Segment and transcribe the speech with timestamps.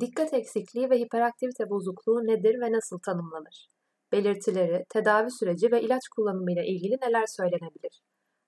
[0.00, 3.66] Dikkat eksikliği ve hiperaktivite bozukluğu nedir ve nasıl tanımlanır?
[4.12, 8.00] Belirtileri, tedavi süreci ve ilaç kullanımıyla ilgili neler söylenebilir?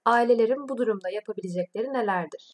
[0.05, 2.53] Ailelerin bu durumda yapabilecekleri nelerdir?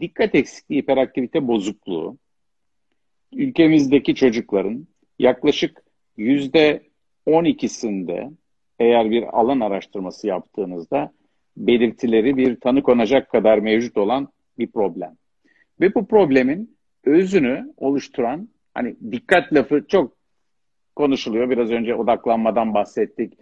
[0.00, 2.18] Dikkat eksikliği, hiperaktivite bozukluğu
[3.32, 4.86] ülkemizdeki çocukların
[5.18, 5.82] yaklaşık
[6.16, 6.82] yüzde
[7.26, 8.32] 12'sinde
[8.78, 11.12] eğer bir alan araştırması yaptığınızda
[11.56, 14.28] belirtileri bir tanı konacak kadar mevcut olan
[14.58, 15.16] bir problem.
[15.80, 20.16] Ve bu problemin özünü oluşturan hani dikkat lafı çok
[20.96, 21.50] konuşuluyor.
[21.50, 23.32] Biraz önce odaklanmadan bahsettik.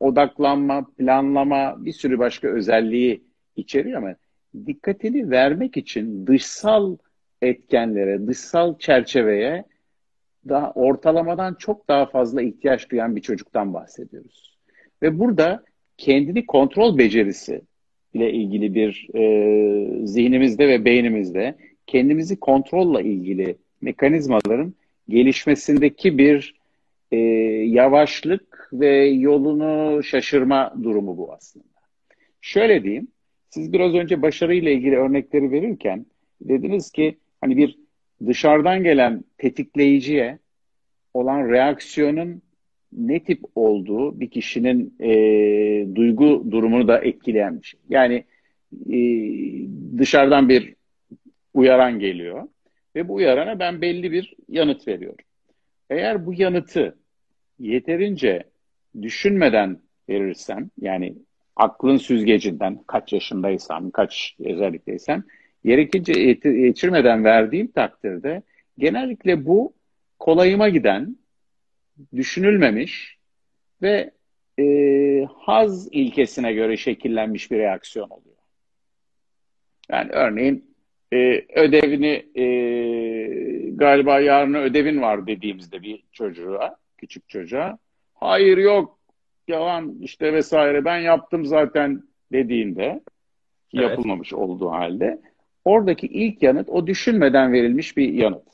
[0.00, 3.24] Odaklanma, planlama bir sürü başka özelliği
[3.56, 4.14] içeriyor ama
[4.66, 6.96] dikkatini vermek için dışsal
[7.42, 9.64] etkenlere, dışsal çerçeveye
[10.48, 14.58] daha ortalamadan çok daha fazla ihtiyaç duyan bir çocuktan bahsediyoruz.
[15.02, 15.64] Ve burada
[15.96, 17.62] kendini kontrol becerisi
[18.14, 21.54] ile ilgili bir e, zihnimizde ve beynimizde
[21.86, 24.74] kendimizi kontrolla ilgili mekanizmaların
[25.08, 26.54] gelişmesindeki bir
[27.12, 27.16] e,
[27.66, 31.64] yavaşlık ve yolunu şaşırma durumu bu aslında.
[32.40, 33.08] Şöyle diyeyim,
[33.50, 36.06] siz biraz önce başarıyla ilgili örnekleri verirken
[36.40, 37.78] dediniz ki hani bir
[38.26, 40.38] dışarıdan gelen tetikleyiciye
[41.14, 42.42] olan reaksiyonun
[42.92, 45.10] ne tip olduğu bir kişinin e,
[45.94, 47.80] duygu durumunu da etkileyen bir şey.
[47.88, 48.24] Yani
[48.92, 48.98] e,
[49.98, 50.74] dışarıdan bir
[51.54, 52.48] uyaran geliyor
[52.96, 55.24] ve bu uyarana ben belli bir yanıt veriyorum.
[55.90, 56.98] Eğer bu yanıtı
[57.58, 58.44] yeterince
[59.02, 61.14] düşünmeden verirsem, yani
[61.56, 65.24] aklın süzgecinden kaç yaşındaysam, kaç özellikleysem,
[65.64, 66.12] gerekince
[66.42, 68.42] geçirmeden verdiğim takdirde
[68.78, 69.72] genellikle bu
[70.18, 71.16] kolayıma giden,
[72.16, 73.18] düşünülmemiş
[73.82, 74.10] ve
[74.58, 78.36] e, haz ilkesine göre şekillenmiş bir reaksiyon oluyor.
[79.90, 80.73] Yani örneğin
[81.14, 82.44] e, ödevini e,
[83.70, 87.78] galiba yarın ödevin var dediğimizde bir çocuğa, küçük çocuğa
[88.14, 88.98] hayır yok
[89.48, 92.02] yalan işte vesaire ben yaptım zaten
[92.32, 93.00] dediğinde
[93.74, 93.90] evet.
[93.90, 95.20] yapılmamış olduğu halde
[95.64, 98.48] oradaki ilk yanıt o düşünmeden verilmiş bir yanıt.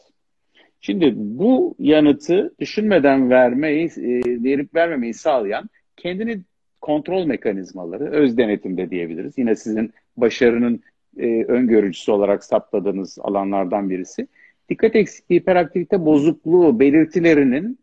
[0.80, 6.40] Şimdi bu yanıtı düşünmeden vermeyi, e, verip vermemeyi sağlayan kendini
[6.80, 9.38] kontrol mekanizmaları, öz denetimde diyebiliriz.
[9.38, 10.82] Yine sizin başarının
[11.18, 14.28] e, öngörücüsü olarak saptadığınız alanlardan birisi.
[14.68, 17.78] Dikkat eksikliği, hiperaktivite bozukluğu belirtilerinin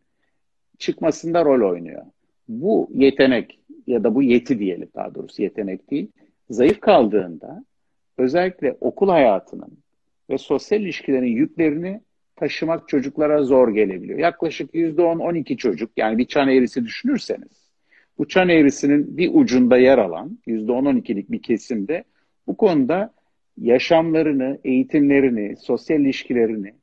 [0.77, 2.05] çıkmasında rol oynuyor.
[2.47, 6.11] Bu yetenek ya da bu yeti diyelim daha doğrusu yetenek değil,
[6.49, 7.63] zayıf kaldığında
[8.17, 9.77] özellikle okul hayatının
[10.29, 12.01] ve sosyal ilişkilerin yüklerini
[12.35, 14.19] taşımak çocuklara zor gelebiliyor.
[14.19, 17.67] Yaklaşık %10-12 çocuk yani bir çan eğrisi düşünürseniz
[18.17, 22.03] bu çan eğrisinin bir ucunda yer alan %10-12'lik bir kesimde
[22.47, 23.13] bu konuda
[23.57, 26.73] yaşamlarını, eğitimlerini, sosyal ilişkilerini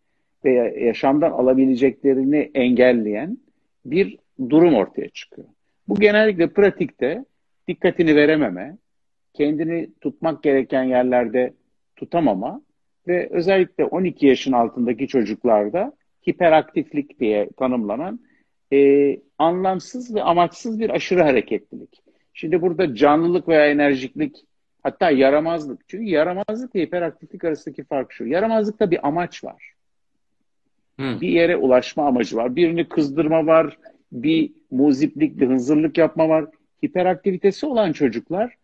[0.45, 3.39] veya yaşamdan alabileceklerini engelleyen
[3.85, 4.19] bir
[4.51, 5.49] durum ortaya çıkıyor.
[5.89, 7.25] Bu genellikle pratikte
[7.69, 8.77] dikkatini verememe,
[9.35, 11.55] kendini tutmak gereken yerlerde
[11.97, 12.63] tutamama
[13.09, 15.93] ve özellikle 12 yaşın altındaki çocuklarda
[16.29, 18.21] hiperaktiflik diye tanımlanan
[18.73, 22.03] e, anlamsız ve amaçsız bir aşırı hareketlilik.
[22.35, 24.37] Şimdi burada canlılık veya enerjiklik
[24.85, 25.89] hatta yaramazlık.
[25.89, 28.27] Çünkü yaramazlık ve hiperaktiflik arasındaki fark şu.
[28.27, 29.73] Yaramazlıkta bir amaç var.
[30.97, 31.21] Hmm.
[31.21, 32.57] Bir yere ulaşma amacı var.
[32.57, 33.79] Birini kızdırma var.
[34.13, 36.47] Bir muziplik, bir hınzırlık yapma var.
[36.85, 38.55] Hiperaktivitesi olan çocuklar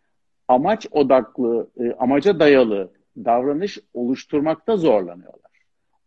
[0.47, 5.51] amaç odaklı, e, amaca dayalı davranış oluşturmakta zorlanıyorlar.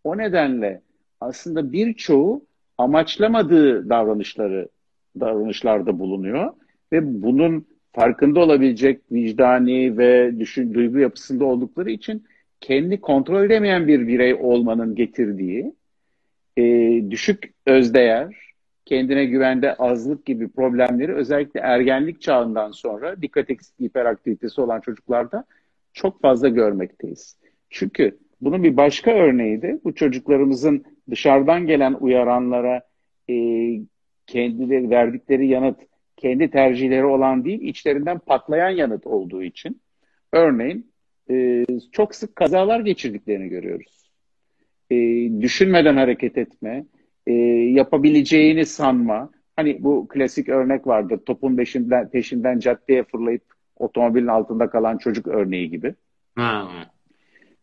[0.05, 0.83] O nedenle
[1.21, 2.45] aslında birçoğu
[2.79, 4.69] amaçlamadığı davranışları
[5.21, 6.53] davranışlarda bulunuyor
[6.93, 12.25] ve bunun farkında olabilecek vicdani ve düşün, duygu yapısında oldukları için
[12.61, 15.75] kendi kontrol edemeyen bir birey olmanın getirdiği
[16.57, 16.63] e,
[17.11, 18.37] düşük özdeğer,
[18.85, 25.45] kendine güvende azlık gibi problemleri özellikle ergenlik çağından sonra dikkat eksikliği hiperaktivitesi olan çocuklarda
[25.93, 27.39] çok fazla görmekteyiz.
[27.71, 32.83] Çünkü bunun bir başka örneği de bu çocuklarımızın dışarıdan gelen uyaranlara
[33.31, 33.35] e,
[34.27, 35.79] kendileri verdikleri yanıt
[36.17, 39.81] kendi tercihleri olan değil, içlerinden patlayan yanıt olduğu için
[40.33, 40.93] örneğin
[41.31, 44.11] e, çok sık kazalar geçirdiklerini görüyoruz.
[44.91, 44.97] E,
[45.41, 46.85] düşünmeden hareket etme,
[47.27, 47.33] e,
[47.73, 49.31] yapabileceğini sanma.
[49.57, 51.23] Hani bu klasik örnek vardı.
[51.27, 53.43] Topun peşinden, peşinden caddeye fırlayıp
[53.77, 55.95] otomobilin altında kalan çocuk örneği gibi.
[56.35, 56.69] Ha.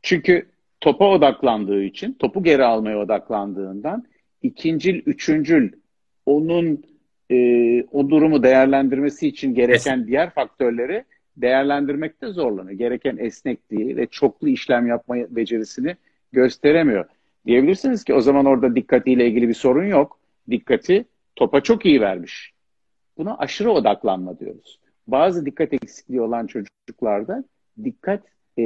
[0.02, 0.46] Çünkü
[0.82, 4.06] topa odaklandığı için, topu geri almaya odaklandığından
[4.42, 5.72] ikincil, üçüncül
[6.26, 6.84] onun
[7.32, 7.36] e,
[7.92, 11.04] o durumu değerlendirmesi için gereken es- diğer faktörleri
[11.38, 12.78] değerlendirmekte zorlanıyor.
[12.78, 15.96] Gereken esnekliği ve çoklu işlem yapma becerisini
[16.32, 17.06] gösteremiyor.
[17.46, 20.20] Diyebilirsiniz ki o zaman orada dikkatiyle ilgili bir sorun yok.
[20.50, 21.06] Dikkati
[21.36, 22.52] topa çok iyi vermiş.
[23.18, 24.80] Buna aşırı odaklanma diyoruz.
[25.08, 27.44] Bazı dikkat eksikliği olan çocuklarda
[27.84, 28.24] dikkat
[28.60, 28.64] e,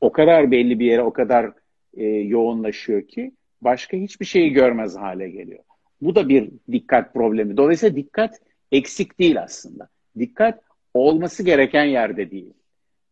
[0.00, 1.50] o kadar belli bir yere o kadar
[1.94, 5.64] e, yoğunlaşıyor ki başka hiçbir şeyi görmez hale geliyor.
[6.02, 7.56] Bu da bir dikkat problemi.
[7.56, 8.40] Dolayısıyla dikkat
[8.72, 9.88] eksik değil aslında.
[10.18, 10.60] Dikkat
[10.94, 12.52] olması gereken yerde değil.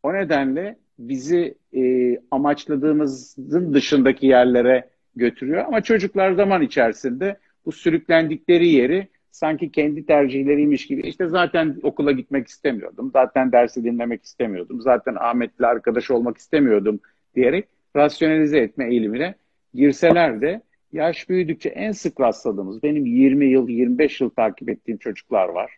[0.02, 5.64] O nedenle bizi e, amaçladığımızın dışındaki yerlere götürüyor.
[5.64, 12.48] Ama çocuklar zaman içerisinde bu sürüklendikleri yeri sanki kendi tercihleriymiş gibi işte zaten okula gitmek
[12.48, 13.10] istemiyordum.
[13.12, 14.80] Zaten dersi dinlemek istemiyordum.
[14.80, 17.00] Zaten Ahmet'le arkadaş olmak istemiyordum
[17.34, 19.34] diyerek rasyonelize etme eğilimine
[19.74, 25.48] girseler de yaş büyüdükçe en sık rastladığımız benim 20 yıl 25 yıl takip ettiğim çocuklar
[25.48, 25.76] var.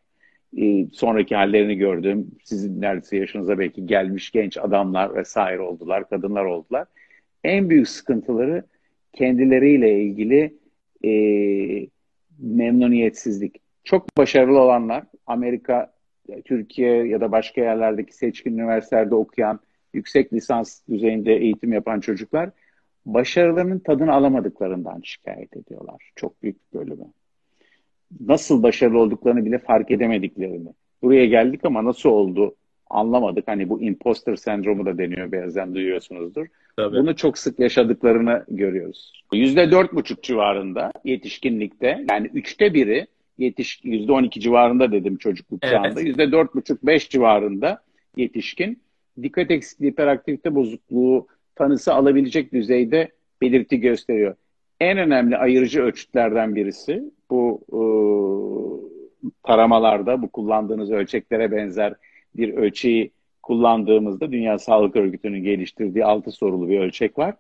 [0.59, 2.31] Ee, sonraki hallerini gördüm.
[2.45, 6.87] Sizin neredeyse yaşınıza belki gelmiş genç adamlar vesaire oldular, kadınlar oldular.
[7.45, 8.65] En büyük sıkıntıları
[9.13, 10.57] kendileriyle ilgili
[11.05, 11.13] e,
[12.39, 13.57] memnuniyetsizlik.
[13.85, 15.93] Çok başarılı olanlar Amerika,
[16.45, 19.61] Türkiye ya da başka yerlerdeki seçkin üniversitelerde okuyan,
[19.95, 22.51] yüksek lisans düzeyinde eğitim yapan çocuklar
[23.07, 26.11] başarılarının tadını alamadıklarından şikayet ediyorlar.
[26.17, 27.07] Çok büyük bir bölümü.
[28.21, 30.69] Nasıl başarılı olduklarını bile fark edemediklerini.
[31.03, 32.55] Buraya geldik ama nasıl oldu
[32.91, 33.49] anlamadık.
[33.49, 36.47] Hani bu imposter sendromu da deniyor bazen duyuyorsunuzdur.
[36.77, 36.97] Tabii.
[36.97, 39.23] Bunu çok sık yaşadıklarını görüyoruz.
[39.33, 43.07] Yüzde dört buçuk civarında yetişkinlikte yani üçte biri
[43.39, 45.73] yetiş yüzde on iki civarında dedim çocukluk evet.
[45.73, 46.01] çağında.
[46.01, 47.83] Yüzde dört buçuk beş civarında
[48.17, 48.83] yetişkin
[49.23, 54.35] dikkat eksikliği hiperaktivite bozukluğu tanısı alabilecek düzeyde belirti gösteriyor.
[54.81, 57.83] En önemli ayırıcı ölçütlerden birisi bu e,
[59.43, 61.95] taramalarda bu kullandığınız ölçeklere benzer
[62.37, 63.11] bir ölçeği
[63.43, 67.35] kullandığımızda Dünya Sağlık Örgütü'nün geliştirdiği altı sorulu bir ölçek var.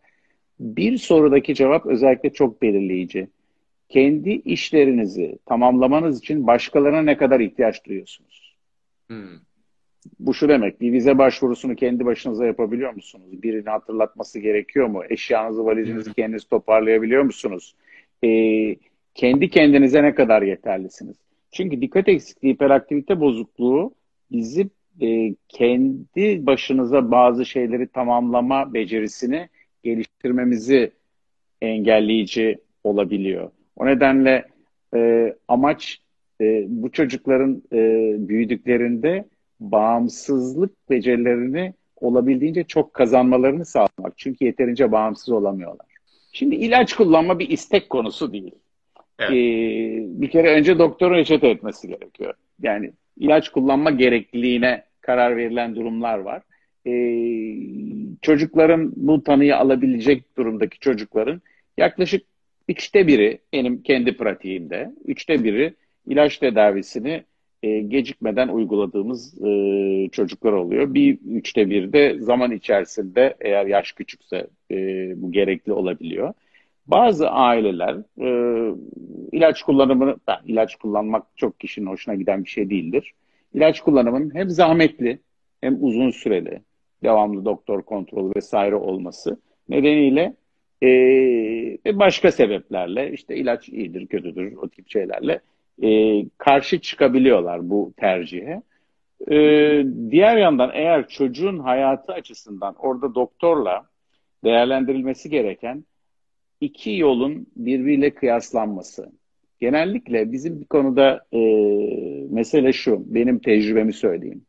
[0.60, 3.28] Bir sorudaki cevap özellikle çok belirleyici.
[3.88, 8.56] Kendi işlerinizi tamamlamanız için başkalarına ne kadar ihtiyaç duyuyorsunuz?
[9.06, 9.38] Hmm.
[10.20, 13.42] Bu şu demek, bir vize başvurusunu kendi başınıza yapabiliyor musunuz?
[13.42, 15.02] Birini hatırlatması gerekiyor mu?
[15.10, 17.74] Eşyanızı, valizinizi kendiniz toparlayabiliyor musunuz?
[18.24, 18.76] Ee,
[19.14, 21.16] kendi kendinize ne kadar yeterlisiniz?
[21.52, 23.94] Çünkü dikkat eksikliği, hiperaktivite bozukluğu
[24.32, 24.68] bizi
[25.00, 29.48] e, kendi başınıza bazı şeyleri tamamlama becerisini
[29.82, 30.92] geliştirmemizi
[31.60, 33.50] engelleyici olabiliyor.
[33.76, 34.44] O nedenle
[34.94, 36.00] e, amaç
[36.40, 37.78] e, bu çocukların e,
[38.18, 39.24] büyüdüklerinde
[39.62, 44.12] bağımsızlık becerilerini olabildiğince çok kazanmalarını sağlamak.
[44.16, 45.86] Çünkü yeterince bağımsız olamıyorlar.
[46.32, 48.54] Şimdi ilaç kullanma bir istek konusu değil.
[49.18, 49.30] Evet.
[49.30, 52.34] Ee, bir kere önce doktorun reçete etmesi gerekiyor.
[52.62, 56.42] Yani ilaç kullanma gerekliliğine karar verilen durumlar var.
[56.86, 57.56] Ee,
[58.22, 61.42] çocukların bu tanıyı alabilecek durumdaki çocukların
[61.78, 62.26] yaklaşık
[62.68, 65.74] üçte biri benim kendi pratiğimde, üçte biri
[66.06, 67.24] ilaç tedavisini
[67.62, 70.94] e, gecikmeden uyguladığımız e, çocuklar oluyor.
[70.94, 74.76] Bir üçte bir de zaman içerisinde eğer yaş küçükse e,
[75.16, 76.34] bu gerekli olabiliyor.
[76.86, 78.28] Bazı aileler e,
[79.32, 80.16] ilaç kullanımını,
[80.46, 83.12] ilaç kullanmak çok kişinin hoşuna giden bir şey değildir.
[83.54, 85.18] İlaç kullanımının hem zahmetli
[85.60, 86.60] hem uzun süreli,
[87.02, 90.34] devamlı doktor kontrolü vesaire olması nedeniyle
[90.82, 95.40] e, başka sebeplerle işte ilaç iyidir, kötüdür o tip şeylerle
[95.82, 98.62] e, karşı çıkabiliyorlar bu tercihe.
[99.30, 99.36] E,
[100.10, 103.86] diğer yandan eğer çocuğun hayatı açısından orada doktorla
[104.44, 105.84] değerlendirilmesi gereken
[106.60, 109.12] iki yolun birbiriyle kıyaslanması.
[109.60, 111.38] Genellikle bizim bir konuda e,
[112.30, 114.42] mesele şu, benim tecrübemi söyleyeyim.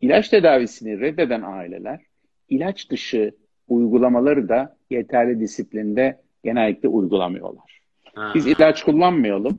[0.00, 2.00] İlaç tedavisini reddeden aileler,
[2.48, 3.32] ilaç dışı
[3.68, 7.80] uygulamaları da yeterli disiplinde genellikle uygulamıyorlar.
[8.14, 8.32] Ha.
[8.34, 9.58] Biz ilaç kullanmayalım.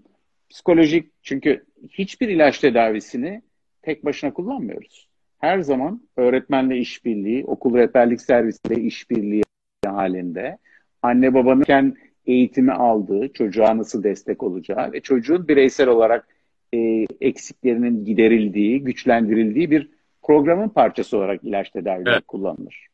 [0.52, 3.42] Psikolojik çünkü hiçbir ilaç tedavisini
[3.82, 5.08] tek başına kullanmıyoruz.
[5.40, 9.44] Her zaman öğretmenle işbirliği, okul rehberlik servisiyle işbirliği
[9.86, 10.58] halinde
[11.02, 16.28] anne babanın eğitimi aldığı, çocuğa nasıl destek olacağı ve çocuğun bireysel olarak
[16.74, 19.90] e, eksiklerinin giderildiği, güçlendirildiği bir
[20.24, 22.28] programın parçası olarak ilaç tedavileri evet.
[22.28, 22.88] kullanılır.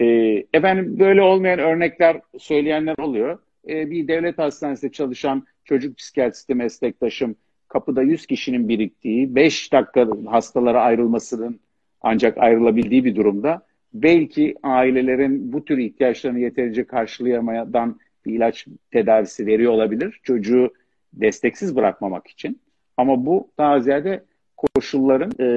[0.00, 0.06] E,
[0.54, 3.38] efendim böyle olmayan örnekler söyleyenler oluyor.
[3.68, 7.36] E, bir devlet hastanesinde çalışan çocuk psikiyatristi meslektaşım
[7.68, 11.60] kapıda 100 kişinin biriktiği, 5 dakika hastalara ayrılmasının
[12.00, 19.72] ancak ayrılabildiği bir durumda belki ailelerin bu tür ihtiyaçlarını yeterince karşılayamadan bir ilaç tedavisi veriyor
[19.72, 20.20] olabilir.
[20.22, 20.74] Çocuğu
[21.12, 22.60] desteksiz bırakmamak için.
[22.96, 24.24] Ama bu daha ziyade
[24.56, 25.48] koşulların e,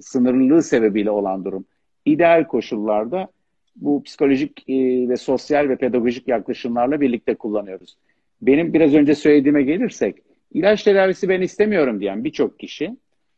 [0.00, 1.64] sınırlılığı sebebiyle olan durum.
[2.04, 3.28] İdeal koşullarda
[3.76, 7.96] bu psikolojik e, ve sosyal ve pedagojik yaklaşımlarla birlikte kullanıyoruz.
[8.42, 10.16] Benim biraz önce söylediğime gelirsek,
[10.52, 12.96] ilaç tedavisi ben istemiyorum diyen birçok kişi,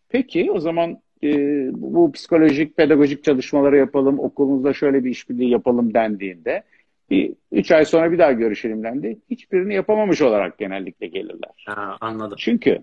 [0.09, 1.29] peki o zaman e,
[1.73, 6.63] bu psikolojik, pedagojik çalışmaları yapalım, okulumuzda şöyle bir işbirliği yapalım dendiğinde,
[7.11, 9.19] bir üç ay sonra bir daha görüşelim dendi.
[9.31, 11.65] Hiçbirini yapamamış olarak genellikle gelirler.
[11.67, 12.37] Ha, anladım.
[12.41, 12.79] Çünkü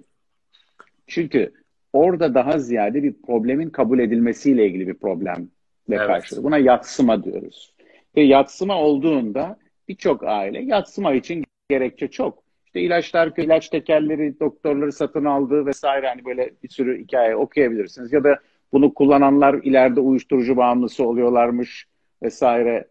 [1.08, 1.52] çünkü
[1.94, 5.48] orada daha ziyade bir problemin kabul edilmesiyle ilgili bir problemle
[5.90, 6.00] Evet.
[6.00, 6.46] karşılaşıyoruz.
[6.46, 7.74] Buna yatsıma diyoruz.
[8.18, 11.44] Ve yatsıma olduğunda birçok aile yatsıma için
[11.74, 12.44] gerekçe çok.
[12.66, 18.14] İşte ilaçlar, ilaç tekerleri, doktorları satın aldığı vesaire hani böyle bir sürü hikaye okuyabilirsiniz.
[18.14, 18.40] Ya da
[18.74, 21.88] bunu kullananlar ileride uyuşturucu bağımlısı oluyorlarmış
[22.24, 22.88] vesaire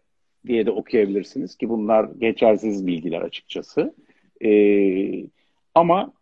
[0.47, 3.93] diye de okuyabilirsiniz ki bunlar geçersiz bilgiler açıkçası.
[4.45, 5.25] Ee,
[5.75, 6.13] ama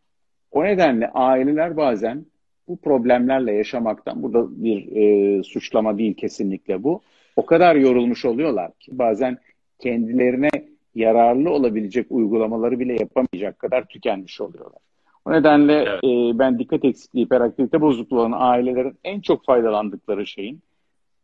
[0.51, 2.25] o nedenle aileler bazen
[2.67, 7.01] bu problemlerle yaşamaktan, burada bir e, suçlama değil kesinlikle bu,
[7.35, 9.37] o kadar yorulmuş oluyorlar ki bazen
[9.79, 10.49] kendilerine
[10.95, 14.79] yararlı olabilecek uygulamaları bile yapamayacak kadar tükenmiş oluyorlar.
[15.25, 16.03] O nedenle Evet.
[16.03, 20.61] e, ben dikkat eksikliği, hiperaktivite bozukluğu olan ailelerin en çok faydalandıkları şeyin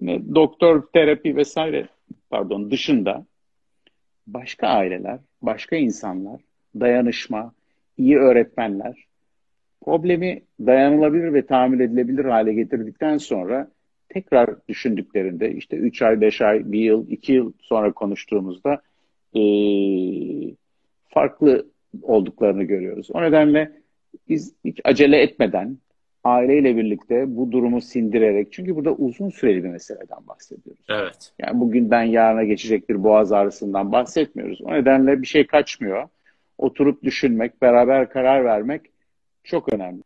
[0.01, 1.88] ne, doktor, terapi vesaire
[2.29, 3.25] pardon dışında
[4.27, 6.41] başka aileler, başka insanlar,
[6.79, 7.53] dayanışma,
[7.97, 9.07] iyi öğretmenler
[9.86, 13.67] problemi dayanılabilir ve tahammül edilebilir hale getirdikten sonra
[14.09, 18.81] tekrar düşündüklerinde işte 3 ay, 5 ay, 1 yıl, 2 yıl sonra konuştuğumuzda
[19.34, 20.55] eee,
[21.10, 21.65] farklı
[22.01, 23.10] olduklarını görüyoruz.
[23.13, 23.72] O nedenle
[24.29, 25.77] biz hiç acele etmeden
[26.24, 30.86] aileyle birlikte bu durumu sindirerek çünkü burada uzun süreli bir meseleden bahsediyoruz.
[30.89, 31.34] Evet.
[31.39, 34.62] Yani bugünden yarına geçecek bir boğaz ağrısından bahsetmiyoruz.
[34.62, 36.07] O nedenle bir şey kaçmıyor.
[36.57, 38.81] Oturup düşünmek, beraber karar vermek
[39.43, 40.01] çok önemli.